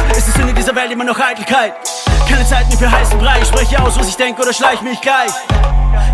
weiß, 0.00 0.18
ist 0.18 0.28
es 0.28 0.36
in 0.36 0.54
dieser 0.54 0.74
Welt 0.74 0.90
immer 0.90 1.04
noch 1.04 1.18
Eitelkeit. 1.18 1.74
Keine 2.28 2.46
Zeit 2.46 2.68
mehr 2.68 2.78
für 2.78 2.90
heißen 2.90 3.18
Brei. 3.18 3.40
Ich 3.42 3.48
spreche 3.48 3.82
aus, 3.82 3.98
was 3.98 4.08
ich 4.08 4.16
denke 4.16 4.42
oder 4.42 4.52
schleich 4.52 4.80
mich 4.82 5.00
gleich. 5.00 5.32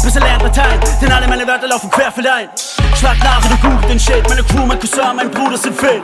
Bis 0.03 0.15
er 0.17 0.23
lernt 0.23 0.43
Latein, 0.43 0.81
denn 1.01 1.13
alle 1.13 1.29
meine 1.29 1.47
Wörter 1.47 1.69
laufen 1.69 1.91
querfeld 1.91 2.27
ein. 2.27 2.49
Schlag 2.99 3.19
nach 3.23 3.43
und 3.45 3.61
googelt 3.61 3.89
den 3.89 4.01
Shit. 4.01 4.29
Meine 4.29 4.43
Crew, 4.43 4.67
mein 4.67 4.79
Cousin, 4.79 5.17
mein 5.17 5.31
Bruder 5.31 5.57
sind 5.57 5.79
fit. 5.79 6.03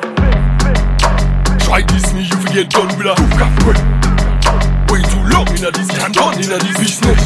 Try 1.64 1.82
this 1.86 2.12
me, 2.12 2.20
you 2.20 2.36
forget 2.36 2.72
hookah 2.72 3.50
quick. 3.64 3.76
Way 4.88 5.02
too 5.02 5.22
long 5.30 5.46
in 5.48 5.64
a 5.64 5.70
this 5.72 5.88
can 5.88 6.12
done 6.12 6.34
in 6.34 6.52
a 6.52 6.58
this 6.58 6.78
business. 6.78 7.20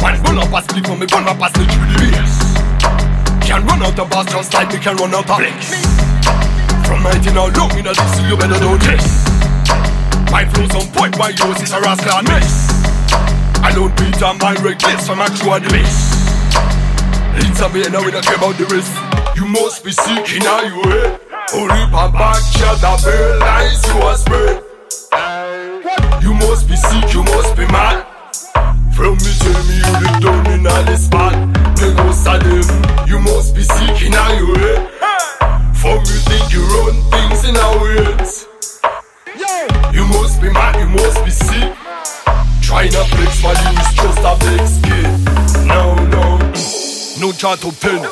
Man 0.00 0.22
run 0.22 0.38
up 0.38 0.52
a 0.52 0.62
split 0.62 0.86
from 0.86 1.00
me, 1.00 1.06
run 1.12 1.26
up 1.26 1.40
a 1.40 1.48
snitch 1.50 1.76
with 1.76 1.92
the 1.92 2.10
bass. 2.12 3.46
Can 3.46 3.66
run 3.66 3.82
out 3.82 3.98
of 3.98 4.10
bars 4.10 4.26
just 4.26 4.54
like 4.54 4.72
me 4.72 4.78
can 4.78 4.96
run 4.96 5.14
out 5.14 5.28
of 5.28 5.36
flex. 5.36 6.07
From 6.88 7.02
19 7.02 7.36
how 7.36 7.52
long 7.52 7.68
in 7.76 7.84
a 7.84 7.92
this, 7.92 8.16
you 8.24 8.34
better 8.40 8.56
do 8.56 8.72
this. 8.80 9.04
My 10.32 10.48
flow's 10.48 10.72
on 10.72 10.88
point, 10.96 11.18
my 11.18 11.28
yours 11.36 11.60
is 11.60 11.72
a 11.76 11.80
rascal 11.84 12.16
and 12.16 12.26
mess. 12.26 12.72
I 13.60 13.72
don't 13.76 13.92
beat 14.00 14.22
on 14.22 14.38
my 14.38 14.54
reckless, 14.64 15.06
from 15.06 15.20
actual 15.20 15.60
the 15.60 15.68
best. 15.68 16.16
Inside 17.44 17.74
me, 17.74 17.82
now 17.92 18.02
we 18.02 18.10
don't 18.10 18.24
care 18.24 18.40
about 18.40 18.56
the 18.56 18.64
rest. 18.72 18.88
You 19.36 19.44
must 19.44 19.84
be 19.84 19.92
sick 19.92 20.32
in 20.32 20.48
how 20.48 20.64
you 20.64 20.80
head. 20.88 21.20
Only 21.52 21.84
papa 21.92 22.40
shut 22.56 22.80
the 22.80 22.96
bell 23.04 23.38
lies 23.38 23.84
you 23.84 24.00
are 24.08 24.16
spread. 24.16 24.62
You 26.22 26.32
must 26.32 26.68
be 26.68 26.76
sick, 26.76 27.12
you 27.12 27.22
must 27.22 27.54
be 27.54 27.66
mad. 27.68 28.06
From 28.96 29.12
me 29.20 29.32
tell 29.44 29.60
me 29.68 29.76
you 29.76 29.92
the 29.92 30.18
done 30.24 30.46
in 30.56 30.66
all 30.66 30.84
the 30.84 30.96
spot. 30.96 31.36
Me 31.84 31.92
go 31.92 32.08
Saddam, 32.16 32.64
you 33.06 33.18
must 33.20 33.54
be 33.54 33.62
sick 33.62 34.08
in 34.08 34.16
you 34.40 34.54
head. 34.56 34.97
From 35.80 35.98
you 35.98 36.18
think 36.26 36.52
you 36.52 36.62
run 36.66 36.94
things 37.10 37.44
in 37.48 37.56
our 37.56 37.80
ways. 37.80 38.46
You 39.94 40.04
must 40.06 40.42
be 40.42 40.50
mad, 40.50 40.74
you 40.80 40.88
must 40.88 41.24
be 41.24 41.30
sick. 41.30 41.72
Try 42.60 42.88
not 42.88 43.06
flex 43.08 43.42
while 43.42 43.54
you 43.62 43.78
is 43.78 43.94
just 43.94 44.18
a 44.18 44.36
flex 44.42 44.80
kid. 44.82 45.66
No, 45.66 45.94
no, 46.06 46.38
no 47.20 47.32
chat 47.32 47.60
top 47.60 47.74
ten. 47.76 48.02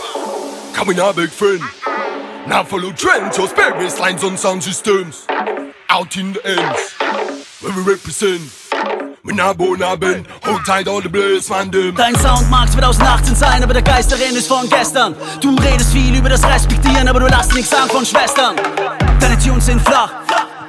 Coming 0.74 1.00
a 1.00 1.12
big 1.12 1.30
friend. 1.30 1.60
Now 2.48 2.62
follow 2.62 2.92
trends, 2.92 3.36
your 3.36 3.48
spare 3.48 3.74
lines 3.74 4.22
on 4.22 4.36
sound 4.36 4.62
systems. 4.62 5.26
Out 5.88 6.16
in 6.16 6.34
the 6.34 6.46
ends, 6.46 6.92
where 7.60 7.76
we 7.76 7.82
represent. 7.82 8.65
Born, 9.26 9.80
not 9.80 10.00
been. 10.00 10.24
Hold 10.44 10.64
tight 10.64 10.86
all 10.86 11.00
the 11.00 11.08
blaze, 11.08 11.50
man, 11.50 11.70
them. 11.70 11.94
Dein 11.96 12.14
Sound 12.16 12.48
mag 12.48 12.70
2018 12.70 13.34
sein, 13.34 13.62
aber 13.62 13.74
der 13.74 13.82
Geist 13.82 14.10
darin 14.12 14.36
ist 14.36 14.46
von 14.46 14.68
gestern. 14.68 15.14
Du 15.40 15.56
redest 15.56 15.92
viel 15.92 16.14
über 16.14 16.28
das 16.28 16.44
Respektieren, 16.44 17.08
aber 17.08 17.20
du 17.20 17.26
lässt 17.26 17.52
nichts 17.52 17.74
an 17.74 17.88
von 17.88 18.06
Schwestern. 18.06 18.54
Deine 19.20 19.38
Tunes 19.38 19.66
sind 19.66 19.80
flach, 19.82 20.12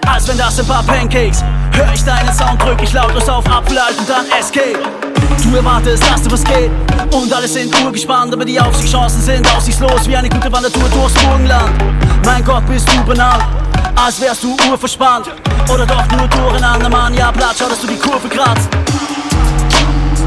als 0.08 0.28
wenn 0.28 0.38
das 0.38 0.60
ein 0.60 0.66
paar 0.66 0.84
Pancakes. 0.84 1.44
Hör 1.74 1.94
ich 1.94 2.04
deinen 2.04 2.34
Sound, 2.34 2.62
drück 2.62 2.82
ich 2.82 2.92
lautlos 2.94 3.30
auf 3.30 3.46
Apfelalt 3.48 3.98
und 4.00 4.10
dann 4.10 4.26
Escape. 4.40 4.80
Du 5.44 5.56
erwartest, 5.56 6.04
dass 6.10 6.24
du 6.24 6.32
was 6.32 6.44
geht 6.44 6.72
und 7.12 7.32
alle 7.32 7.48
sind 7.48 7.74
urgespannt, 7.84 8.34
aber 8.34 8.44
die 8.44 8.60
Aufstiegschancen 8.60 9.22
sind 9.22 9.56
aussichtslos 9.56 10.08
wie 10.08 10.16
eine 10.16 10.30
gute 10.30 10.52
Wandertour 10.52 10.90
durchs 10.90 11.14
Burgenland. 11.24 11.72
Mein 12.26 12.44
Gott, 12.44 12.66
bist 12.68 12.88
du 12.92 13.04
benannt, 13.04 13.44
als 13.96 14.22
wärst 14.22 14.44
du 14.44 14.56
urverspannt 14.70 15.28
oder 15.70 15.86
doch 15.86 16.08
nur 16.12 16.28
durcheinander, 16.28 16.90
Mann. 16.90 17.14
Ja, 17.14 17.32
Platz, 17.32 17.60
schau, 17.60 17.70
dass 17.70 17.82
du 17.82 17.88
die 17.88 17.98
Kurve 17.98 18.28
kratzt. 18.30 18.70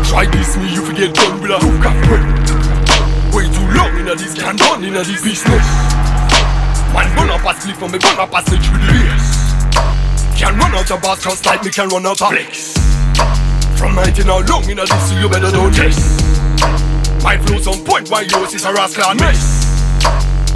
Try 0.08 0.26
this 0.26 0.56
me, 0.56 0.66
you 0.74 0.82
forget 0.82 1.14
done 1.14 1.40
with 1.40 1.50
a 1.50 1.58
hookah 1.58 1.94
quick. 2.06 2.22
Way 3.32 3.48
too 3.54 3.66
long 3.74 3.96
in 3.98 4.08
a 4.08 4.14
this 4.16 4.34
can 4.34 4.56
done 4.56 4.82
in 4.84 4.96
a 4.96 5.04
this 5.04 5.22
business. 5.22 5.66
Man 6.92 7.06
run 7.16 7.30
up 7.30 7.44
a 7.44 7.54
split 7.60 7.76
from 7.76 7.92
me, 7.92 7.98
run 8.02 8.18
up 8.18 8.34
a 8.34 8.42
snitch 8.42 8.68
with 8.72 8.82
the. 8.82 9.40
Can 10.36 10.58
run 10.58 10.74
out 10.74 10.90
of 10.90 11.00
bars 11.00 11.22
just 11.22 11.46
like 11.46 11.64
me 11.64 11.70
can 11.70 11.88
run 11.88 12.06
out 12.06 12.20
of 12.20 12.28
flex. 12.28 12.74
From 13.78 13.94
19 13.94 14.26
how 14.26 14.40
long 14.40 14.68
in 14.68 14.78
a 14.78 14.84
this, 14.84 15.12
you 15.12 15.28
better 15.28 15.50
don't 15.50 15.72
test. 15.72 16.20
My 17.22 17.38
flow's 17.38 17.66
on 17.66 17.84
point, 17.84 18.10
why 18.10 18.22
yours 18.22 18.52
is 18.54 18.64
a 18.64 18.72
rascal 18.72 19.14
mess. 19.14 19.64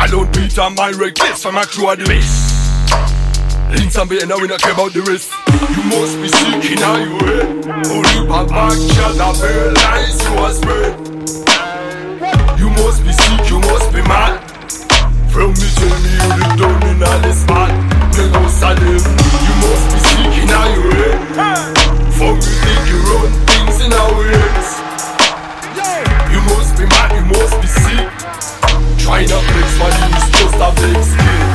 I 0.01 0.09
don't 0.09 0.33
beat 0.35 0.59
on 0.59 0.75
my 0.75 0.91
reckless, 0.91 1.43
from 1.43 1.55
my 1.55 1.65
crew 1.65 1.89
at 1.91 1.99
the 1.99 2.07
base. 2.07 2.44
Links 3.75 3.97
and 3.97 4.29
now 4.29 4.39
we 4.39 4.47
not 4.47 4.61
care 4.61 4.73
about 4.73 4.93
the 4.93 5.03
rest. 5.03 5.35
You 5.75 5.83
must 5.91 6.15
be 6.23 6.29
sick 6.29 6.71
in 6.71 6.79
how 6.79 6.97
you 6.97 7.19
head. 7.27 7.47
Only 7.91 8.21
papa 8.31 8.71
shut 8.95 9.19
up, 9.19 9.37
her 9.43 9.73
lies 9.73 10.19
you 10.23 10.35
are 10.39 10.55
spread. 10.55 10.95
You 12.59 12.71
must 12.71 13.03
be 13.03 13.13
sick, 13.13 13.51
you 13.51 13.59
must 13.59 13.91
be 13.91 14.03
mad. 14.07 14.39
From 15.31 15.51
me 15.59 15.67
tell 15.75 15.97
me 16.03 16.11
you 16.15 16.31
the 16.39 16.47
done 16.55 16.83
in 16.87 17.03
all 17.03 17.19
the 17.19 17.33
spot. 17.35 17.71
Me 18.15 18.25
go 18.31 18.43
Saddam. 18.47 19.03
You 19.43 19.55
must 19.59 19.87
be 19.91 19.99
sick 20.07 20.35
in 20.43 20.49
how 20.55 20.71
you 20.71 20.85
head. 20.95 21.19
From 22.15 22.39
you 22.39 22.55
think 22.63 22.83
you 22.87 22.99
run 23.11 23.31
things 23.51 23.77
in 23.83 23.91
our 23.91 24.13
ways. 24.15 24.69
You 26.31 26.41
must 26.47 26.79
be 26.79 26.87
mad, 26.87 27.11
you 27.19 27.25
must 27.27 27.57
be 27.59 27.67
sick. 27.67 28.07
Try 29.03 29.27
not 29.27 29.43
flex, 29.51 29.69
but 29.83 29.93
you 29.99 30.15
just 30.31 30.63
a 30.63 30.69
flex 30.79 31.11
kid. 31.19 31.54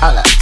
Holla. 0.00 0.37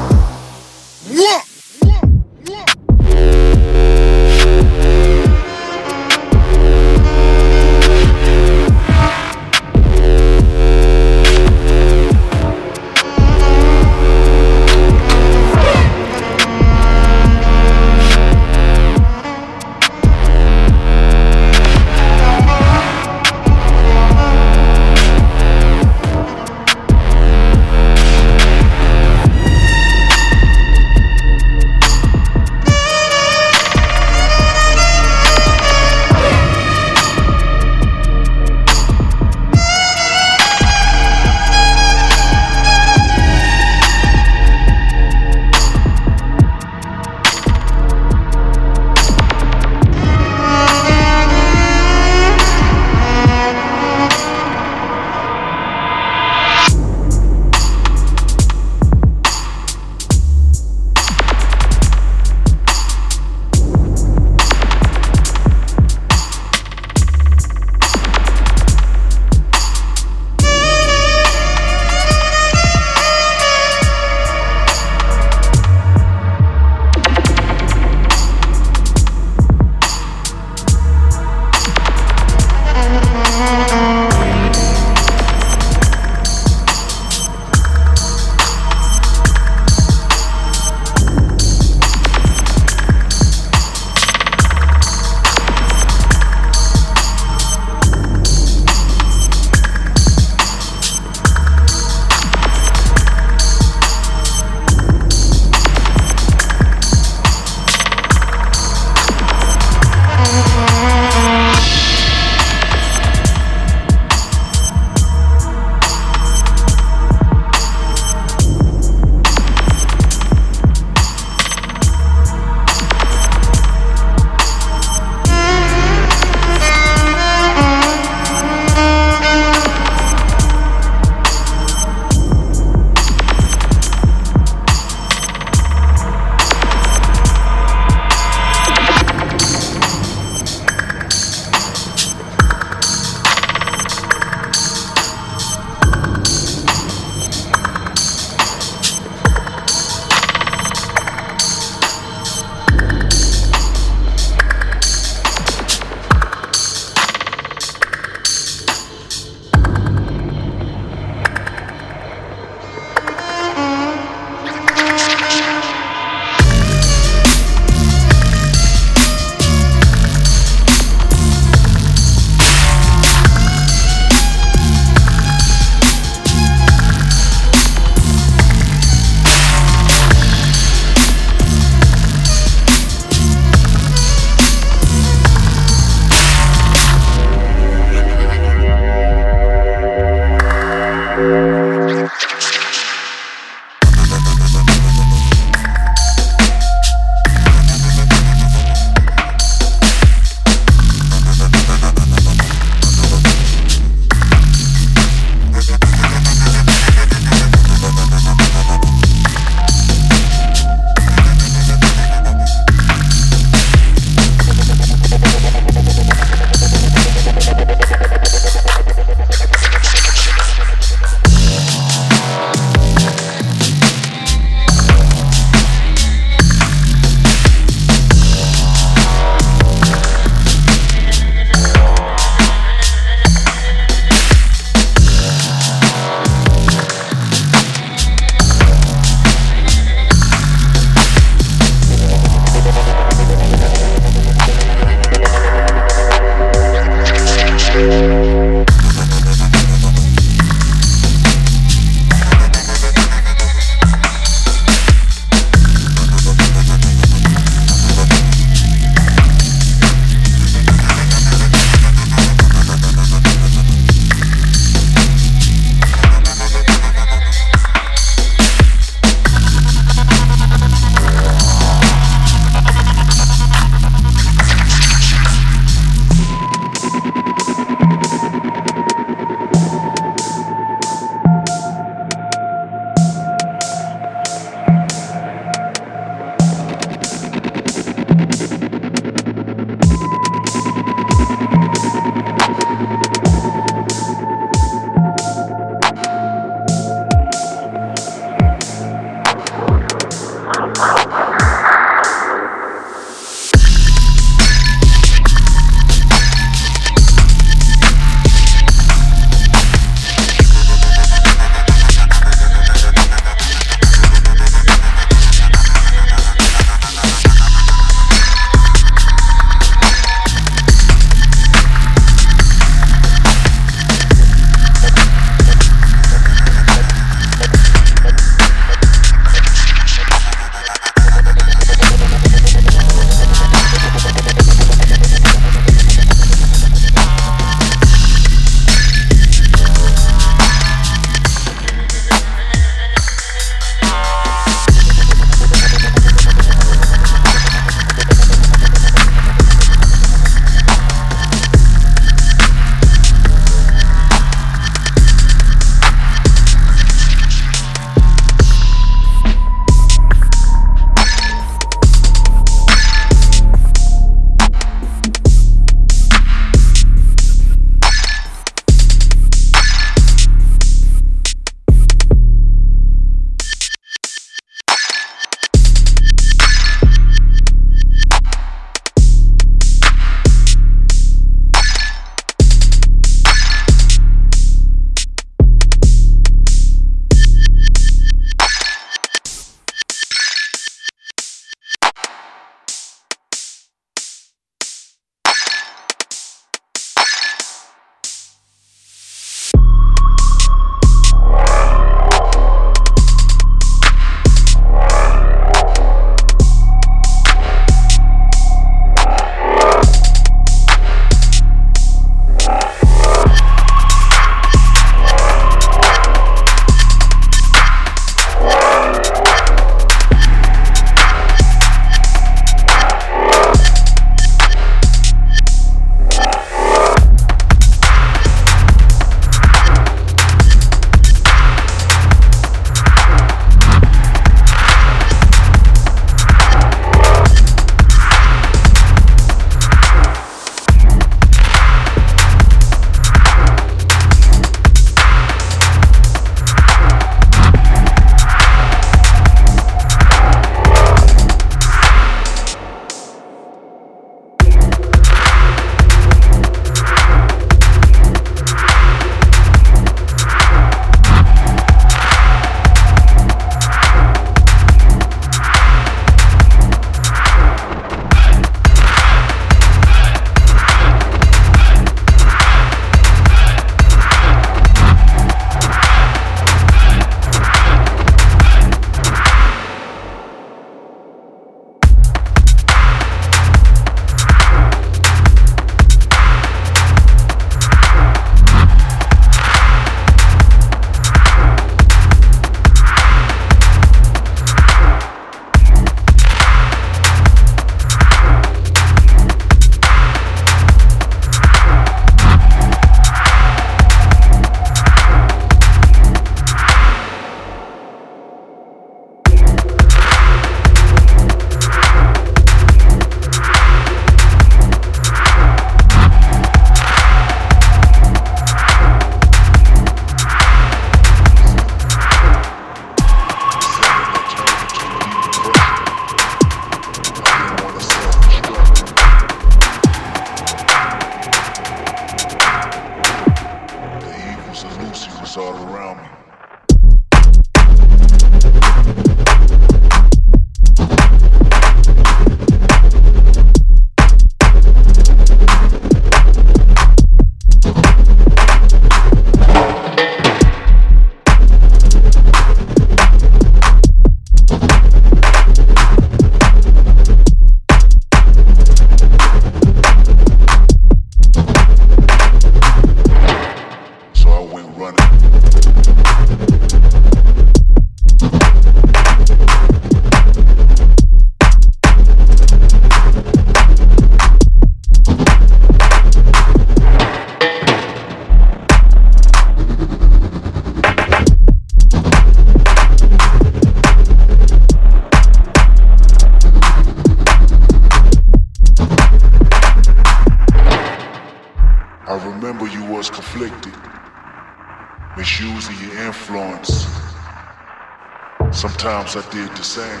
Sometimes 598.56 599.14
I 599.16 599.30
did 599.30 599.50
the 599.50 599.62
same, 599.62 600.00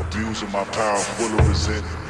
abusing 0.00 0.50
my 0.50 0.64
power 0.64 0.96
full 0.96 1.38
of 1.38 1.46
resentment. 1.46 2.09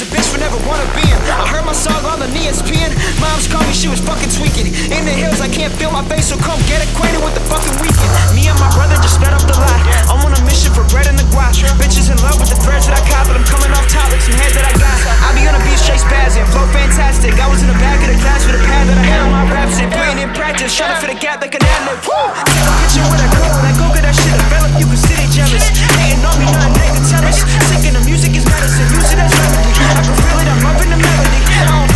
a 0.00 0.08
bitch 0.08 0.32
for 0.32 0.40
never 0.40 0.56
wanna 0.64 0.88
be 0.96 1.04
in. 1.04 1.20
I 1.28 1.44
heard 1.44 1.64
my 1.68 1.76
song 1.76 2.00
on 2.08 2.24
the 2.24 2.28
ESPN. 2.32 2.96
Moms 3.20 3.44
called 3.44 3.68
me, 3.68 3.76
she 3.76 3.84
was 3.84 4.00
fucking 4.00 4.32
tweaking. 4.32 4.72
In 4.88 5.04
the 5.04 5.12
hills, 5.12 5.44
I 5.44 5.48
can't 5.48 5.72
feel 5.76 5.92
my 5.92 6.00
face, 6.08 6.32
so 6.32 6.40
come 6.40 6.56
get 6.64 6.80
acquainted 6.80 7.20
with 7.20 7.36
the 7.36 7.44
fucking 7.44 7.76
Weeknd. 7.84 8.08
Me 8.32 8.48
and 8.48 8.56
my 8.56 8.72
brother 8.72 8.96
just 9.04 9.20
sped 9.20 9.36
up 9.36 9.44
the 9.44 9.52
lot. 9.60 9.80
I'm 10.08 10.24
on 10.24 10.32
a 10.32 10.40
mission 10.48 10.72
for 10.72 10.88
bread 10.88 11.04
and 11.04 11.20
the 11.20 11.26
guap. 11.28 11.52
Bitches 11.76 12.08
in 12.08 12.16
love 12.24 12.40
with 12.40 12.48
the 12.48 12.56
threads 12.64 12.88
that 12.88 12.96
I 12.96 13.02
cop, 13.12 13.28
but 13.28 13.36
I'm 13.36 13.44
coming 13.44 13.68
off 13.76 13.84
top 13.92 14.08
like 14.08 14.24
some 14.24 14.36
head 14.40 14.56
that 14.56 14.64
I 14.64 14.72
got. 14.80 14.96
I 15.20 15.28
be 15.36 15.44
on 15.44 15.52
a 15.52 15.62
beach 15.68 15.84
straight 15.84 16.00
spazzing, 16.00 16.48
flow 16.48 16.64
fantastic. 16.72 17.36
I 17.36 17.50
was 17.50 17.60
in 17.60 17.68
the 17.68 17.76
back 17.76 18.00
of 18.00 18.08
the 18.08 18.18
class 18.24 18.48
with 18.48 18.56
a 18.56 18.62
pad 18.64 18.88
that 18.88 18.96
I 18.96 19.04
had 19.04 19.20
on 19.20 19.32
my 19.36 19.44
raps 19.52 19.76
and 19.82 19.92
playing 19.92 20.16
in 20.22 20.32
practice, 20.32 20.72
trying 20.72 20.96
to 20.96 20.98
fit 21.02 21.12
a 21.12 21.18
gap 21.18 21.44
like 21.44 21.52
an 21.52 21.60
ad 21.60 21.82
lib. 21.90 22.00
Take 22.00 22.64
a 22.64 22.74
picture 22.80 23.04
with 23.04 23.20
a 23.20 23.28
girl, 23.36 23.52
that 23.52 23.74
go 23.76 23.92
get 23.92 24.08
that 24.08 24.16
shit 24.16 24.32
develop. 24.32 24.72
You 24.80 24.86
can 24.88 24.96
see 24.96 25.16
they 25.18 25.28
jealous. 25.28 25.66
Hating 26.00 26.24
on 26.24 26.36
me, 26.40 26.48
nothing 26.48 26.72
they 26.80 26.88
can 26.88 27.04
tell 27.04 27.24
us. 27.28 27.44
Thinking 27.68 27.92
the 27.98 28.04
music 28.08 28.32
is 28.32 28.46
medicine, 28.48 28.88
use 28.96 29.12
it 29.12 29.20
as 29.20 29.32
remedy. 29.36 29.69
I 29.80 30.02
can 30.04 30.14
feel 30.22 30.38
it, 30.38 30.48
I'm 30.48 30.66
up 30.66 30.82
in 30.82 30.90
the 30.90 30.96
melody. 30.96 31.89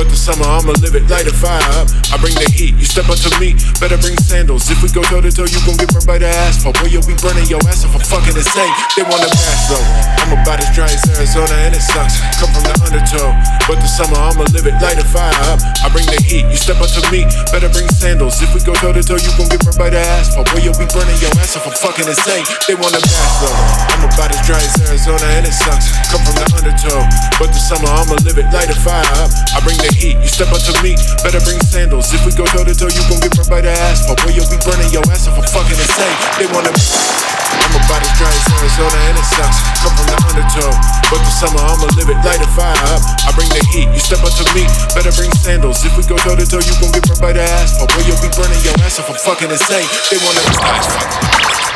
But 0.00 0.08
the 0.08 0.16
summer 0.16 0.48
I'ma 0.48 0.72
live 0.80 0.96
it. 0.96 1.04
Light 1.12 1.28
a 1.28 1.34
fire 1.36 1.60
up. 1.76 1.92
I 2.08 2.16
bring 2.16 2.32
the 2.40 2.48
heat. 2.48 2.72
You 2.80 2.88
step 2.88 3.12
up 3.12 3.20
to 3.20 3.28
me, 3.36 3.52
better 3.84 4.00
bring 4.00 4.16
sandals. 4.16 4.64
If 4.72 4.80
we 4.80 4.88
go 4.88 5.04
toe 5.04 5.20
to 5.20 5.28
toe, 5.28 5.44
you 5.44 5.60
gon' 5.68 5.76
get 5.76 5.92
burned 5.92 6.08
by 6.08 6.16
the 6.16 6.32
asphalt. 6.48 6.80
Boy, 6.80 6.88
you'll 6.88 7.04
be 7.04 7.12
burning 7.20 7.44
your 7.52 7.60
ass 7.68 7.84
if 7.84 7.92
I'm 7.92 8.00
fucking 8.00 8.32
insane. 8.32 8.72
They 8.96 9.04
wanna 9.04 9.28
bash 9.28 9.68
though. 9.68 9.84
I'm 10.24 10.40
about 10.40 10.64
as 10.64 10.72
dry 10.72 10.88
as 10.88 11.04
Arizona 11.04 11.52
and 11.68 11.76
it 11.76 11.84
sucks. 11.84 12.16
Come 12.40 12.48
from 12.48 12.64
the 12.64 12.72
undertow, 12.80 13.28
but 13.68 13.76
the 13.76 13.90
summer 13.92 14.16
I'ma 14.16 14.48
live 14.56 14.64
it. 14.64 14.72
Light 14.80 14.96
a 14.96 15.04
fire 15.04 15.36
up. 15.52 15.60
I 15.84 15.92
bring 15.92 16.08
the 16.08 16.16
heat. 16.24 16.48
You 16.48 16.56
step 16.56 16.80
up 16.80 16.88
to 16.96 17.04
me, 17.12 17.28
better 17.52 17.68
bring 17.68 17.84
sandals. 17.92 18.40
If 18.40 18.56
we 18.56 18.64
go 18.64 18.72
toe 18.80 18.96
to 18.96 19.04
toe, 19.04 19.20
you 19.20 19.28
gon' 19.36 19.52
get 19.52 19.60
burned 19.60 19.76
by 19.76 19.92
the 19.92 20.00
asphalt. 20.00 20.48
Boy, 20.48 20.64
you'll 20.64 20.80
be 20.80 20.88
burning 20.88 21.20
your 21.20 21.32
ass 21.44 21.60
if 21.60 21.68
I'm 21.68 21.76
fucking 21.76 22.08
insane. 22.08 22.48
They 22.64 22.76
wanna 22.80 23.04
bash 23.04 23.36
though. 23.44 23.58
I'm 23.92 24.08
about 24.08 24.32
as 24.32 24.40
dry 24.48 24.64
as 24.64 24.72
Arizona 24.80 25.28
and 25.36 25.44
it 25.44 25.52
sucks. 25.52 25.92
Come 26.08 26.24
from 26.24 26.40
the 26.40 26.48
undertow, 26.56 27.04
but 27.36 27.52
the 27.52 27.60
summer 27.60 27.92
I'ma 27.92 28.16
live 28.24 28.40
it. 28.40 28.48
Light 28.48 28.72
a 28.72 28.76
fire 28.80 29.04
up. 29.20 29.28
I 29.52 29.60
bring 29.60 29.76
the 29.76 29.89
heat. 29.96 30.16
You 30.20 30.30
step 30.30 30.50
onto 30.52 30.74
me, 30.82 30.94
better 31.22 31.40
bring 31.42 31.60
sandals. 31.62 32.12
If 32.12 32.22
we 32.26 32.32
go 32.36 32.44
toe 32.46 32.64
to 32.64 32.74
toe, 32.74 32.90
you 32.90 33.02
gon' 33.10 33.20
get 33.22 33.34
burned 33.34 33.50
by 33.50 33.60
the 33.60 33.72
asphalt. 33.72 34.20
Boy, 34.22 34.34
you'll 34.36 34.50
be 34.50 34.60
burning 34.62 34.90
your 34.90 35.04
ass 35.10 35.26
if 35.26 35.34
I'm 35.34 35.46
fucking 35.46 35.78
insane. 35.78 36.16
They 36.38 36.46
wanna. 36.50 36.70
I'm 36.70 37.76
about 37.86 38.02
as 38.02 38.10
dry 38.18 38.30
as 38.30 38.46
Arizona 38.50 38.98
and 39.10 39.16
it 39.18 39.26
sucks. 39.30 39.58
Come 39.82 39.94
from 39.94 40.06
the 40.10 40.18
undertow, 40.26 40.70
but 41.10 41.20
the 41.22 41.32
summer 41.32 41.62
I'ma 41.62 41.86
live 41.94 42.10
it. 42.10 42.18
Light 42.26 42.42
a 42.42 42.48
fire 42.50 42.74
up. 42.90 43.02
I 43.26 43.30
bring 43.34 43.50
the 43.50 43.62
heat. 43.70 43.86
You 43.94 44.00
step 44.02 44.22
up 44.26 44.34
to 44.38 44.44
me, 44.54 44.66
better 44.94 45.12
bring 45.14 45.30
sandals. 45.38 45.82
If 45.86 45.94
we 45.94 46.02
go 46.06 46.18
toe 46.18 46.34
to 46.34 46.46
toe, 46.46 46.62
you 46.62 46.74
gon' 46.82 46.90
get 46.94 47.06
burned 47.06 47.22
by 47.22 47.32
the 47.34 47.42
asphalt. 47.42 47.90
Boy, 47.94 48.06
you'll 48.06 48.18
be 48.22 48.30
burning 48.34 48.58
your 48.66 48.74
ass 48.82 48.98
if 48.98 49.06
I'm 49.06 49.18
fucking 49.18 49.50
insane. 49.50 49.86
They 50.10 50.18
wanna. 50.22 50.42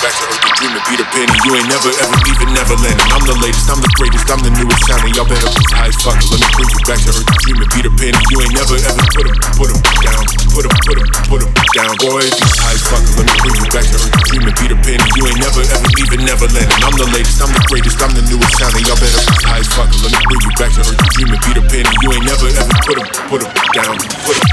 Back 0.04 0.12
to 0.20 0.24
earth, 0.28 0.42
the 0.44 0.50
dream 0.60 0.72
and 0.76 0.84
beat 0.84 1.00
a 1.00 1.06
penny. 1.16 1.32
You 1.48 1.56
ain't 1.56 1.70
never 1.70 1.88
ever 1.88 2.16
leaving 2.28 2.52
Neverland. 2.52 2.98
And 2.98 3.10
I'm 3.14 3.24
the 3.24 3.38
latest, 3.40 3.72
I'm 3.72 3.80
the 3.80 3.88
greatest, 3.96 4.28
I'm 4.28 4.42
the 4.44 4.52
newest 4.52 4.84
sounding. 4.84 5.16
Y'all 5.16 5.24
better 5.24 5.48
be 5.48 5.64
high 5.72 5.88
as 5.88 5.96
fuck. 6.04 6.18
Let 6.28 6.44
me 6.44 6.48
bring 6.52 6.68
you 6.68 6.80
back 6.84 7.00
to 7.08 7.10
earth, 7.14 7.24
the 7.24 7.36
dream 7.40 7.58
and 7.62 7.70
beat 7.72 7.86
penny. 7.96 8.18
You 8.30 8.38
ain't 8.42 8.54
never 8.54 8.76
ever 8.76 9.04
put 9.14 9.26
'em, 9.26 9.36
put 9.58 9.68
'em 9.70 9.80
down, 10.04 10.24
put 10.54 10.64
'em, 10.66 10.74
put 10.86 10.96
'em, 10.98 11.08
put 11.30 11.40
'em 11.42 11.50
down. 11.74 11.92
Boy, 12.02 12.22
if 12.24 12.34
you 12.34 12.48
high 12.60 12.74
as 12.74 12.82
fuck, 12.88 13.02
let 13.18 13.26
me 13.26 13.34
bring 13.42 13.56
you 13.58 13.68
back 13.70 13.86
to 13.86 13.96
earth, 13.96 14.12
the 14.12 14.22
dream 14.28 14.44
and 14.44 14.56
beat 14.58 14.72
a. 14.72 14.78
You 15.16 15.26
ain't 15.26 15.40
never 15.40 15.62
ever 15.62 15.88
leaving 15.96 16.24
Neverland. 16.24 16.70
And 16.74 16.84
I'm 16.84 16.96
the 16.96 17.08
latest, 17.14 17.40
I'm 17.42 17.52
the 17.52 17.64
greatest, 17.70 18.02
I'm 18.02 18.12
the 18.14 18.22
newest 18.28 18.58
sounding. 18.58 18.84
Y'all 18.86 18.98
better 18.98 19.20
be 19.24 19.34
high 19.46 19.62
as 19.62 19.68
fuck. 19.74 19.90
Let 20.02 20.10
me 20.12 20.20
bring 20.26 20.42
you 20.42 20.52
back 20.58 20.72
to 20.74 20.80
earth, 20.80 20.98
the 20.98 21.08
dream 21.14 21.30
and 21.34 21.40
beat 21.44 21.58
a. 21.58 21.64
You 22.02 22.12
ain't 22.12 22.24
never 22.24 22.48
ever 22.48 22.74
put 22.86 22.98
'em, 22.98 23.06
put 23.28 23.40
'em 23.42 23.50
down, 23.74 23.96
put 24.26 24.36
'em 24.38 24.44